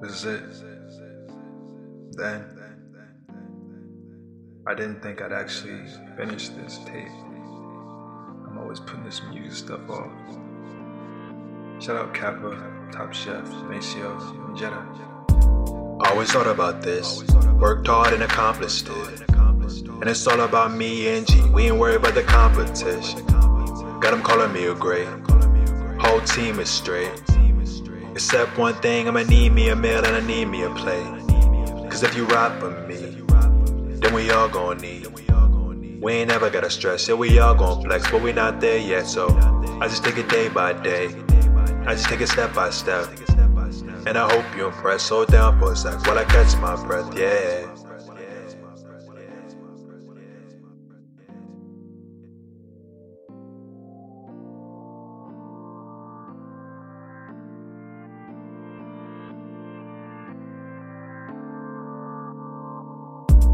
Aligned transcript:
This 0.00 0.24
is 0.24 0.24
it. 0.24 0.42
Then, 2.12 2.44
I 4.66 4.74
didn't 4.74 5.02
think 5.02 5.20
I'd 5.20 5.32
actually 5.32 5.84
finish 6.16 6.48
this 6.48 6.78
tape. 6.86 7.08
I'm 8.48 8.56
always 8.58 8.80
putting 8.80 9.04
this 9.04 9.20
music 9.30 9.52
stuff 9.52 9.90
off. 9.90 10.10
Shout 11.82 11.96
out 11.96 12.14
Kappa, 12.14 12.88
Top 12.92 13.12
Chef, 13.12 13.46
Maceo, 13.68 14.16
and 14.46 14.56
Jetta. 14.56 14.82
Always 16.06 16.32
thought 16.32 16.46
about 16.46 16.80
this, 16.80 17.22
worked 17.58 17.86
hard 17.86 18.14
and 18.14 18.22
accomplished 18.22 18.88
it. 18.88 19.28
And 19.28 20.08
it's 20.08 20.26
all 20.26 20.40
about 20.40 20.72
me 20.72 21.08
and 21.08 21.26
G, 21.26 21.42
we 21.50 21.66
ain't 21.66 21.76
worried 21.76 21.96
about 21.96 22.14
the 22.14 22.22
competition. 22.22 23.26
Got 24.00 24.12
them 24.12 24.22
calling 24.22 24.50
me 24.52 24.64
a 24.64 24.74
great, 24.74 25.08
whole 26.00 26.22
team 26.22 26.58
is 26.58 26.70
straight. 26.70 27.22
Except 28.12 28.58
one 28.58 28.74
thing, 28.74 29.08
I'ma 29.08 29.22
need 29.22 29.52
me 29.52 29.68
a 29.68 29.76
meal 29.76 30.04
and 30.04 30.16
I 30.16 30.20
need 30.20 30.46
me 30.46 30.62
a 30.62 30.70
plate. 30.70 31.06
Cause 31.90 32.02
if 32.02 32.16
you 32.16 32.24
rap 32.26 32.62
with 32.62 32.88
me, 32.88 33.22
then 34.00 34.12
we 34.14 34.30
all 34.30 34.48
gon' 34.48 34.78
need. 34.78 35.06
We 36.02 36.12
ain't 36.12 36.28
never 36.28 36.48
gotta 36.50 36.70
stress, 36.70 37.08
yeah, 37.08 37.14
we 37.14 37.38
all 37.38 37.54
gon' 37.54 37.82
flex, 37.82 38.10
but 38.10 38.22
we 38.22 38.32
not 38.32 38.60
there 38.60 38.78
yet, 38.78 39.06
so 39.06 39.28
I 39.80 39.86
just 39.88 40.02
take 40.02 40.16
it 40.16 40.28
day 40.28 40.48
by 40.48 40.72
day. 40.72 41.08
I 41.86 41.94
just 41.94 42.06
take 42.06 42.20
it 42.20 42.28
step 42.28 42.54
by 42.54 42.70
step. 42.70 43.08
And 44.06 44.16
I 44.16 44.32
hope 44.32 44.56
you 44.56 44.66
impress, 44.66 45.02
slow 45.02 45.24
down 45.24 45.58
for 45.58 45.72
a 45.72 45.76
sec 45.76 46.06
while 46.06 46.18
I 46.18 46.24
catch 46.24 46.56
my 46.56 46.74
breath, 46.86 47.16
yeah. 47.16 47.66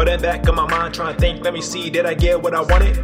But 0.00 0.08
in 0.08 0.22
back 0.22 0.48
of 0.48 0.54
my 0.54 0.66
mind, 0.66 0.94
trying 0.94 1.14
to 1.14 1.20
think, 1.20 1.44
let 1.44 1.52
me 1.52 1.60
see, 1.60 1.90
did 1.90 2.06
I 2.06 2.14
get 2.14 2.40
what 2.42 2.54
I 2.54 2.62
wanted? 2.62 2.96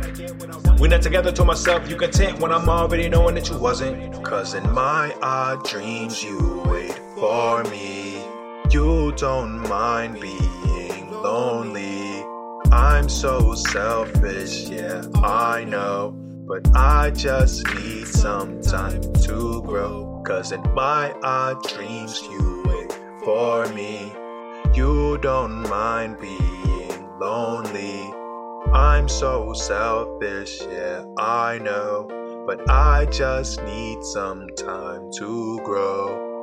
We're 0.81 0.89
not 0.89 1.03
together, 1.03 1.31
told 1.31 1.47
myself 1.47 1.91
you 1.91 1.95
content 1.95 2.41
when 2.41 2.51
I'm 2.51 2.71
already 2.71 3.07
knowing 3.11 3.35
that 3.35 3.51
you 3.51 3.59
wasn't. 3.59 4.25
Cause 4.25 4.55
in 4.55 4.73
my 4.73 5.15
odd 5.21 5.63
dreams, 5.67 6.25
you 6.25 6.63
wait 6.65 6.99
for 7.15 7.63
me. 7.65 8.25
You 8.71 9.13
don't 9.15 9.69
mind 9.69 10.23
being 10.23 11.11
lonely. 11.11 12.25
I'm 12.73 13.11
so 13.11 13.55
selfish, 13.55 14.71
yeah, 14.71 15.05
I 15.17 15.65
know. 15.65 16.13
But 16.49 16.75
I 16.75 17.11
just 17.11 17.67
need 17.75 18.07
some 18.07 18.63
time 18.63 19.03
to 19.03 19.63
grow. 19.67 20.23
Cause 20.27 20.51
in 20.51 20.63
my 20.73 21.13
odd 21.23 21.63
dreams, 21.63 22.23
you 22.23 22.63
wait 22.65 22.99
for 23.23 23.67
me. 23.75 24.11
You 24.75 25.19
don't 25.19 25.69
mind 25.69 26.19
being 26.19 26.66
lonely. 27.21 28.13
I'm 28.73 29.09
so 29.09 29.53
selfish, 29.53 30.61
yeah, 30.61 31.05
I 31.19 31.59
know. 31.59 32.09
But 32.47 32.69
I 32.71 33.07
just 33.07 33.63
need 33.63 34.03
some 34.03 34.49
time 34.57 35.11
to 35.19 35.61
grow. 35.65 36.36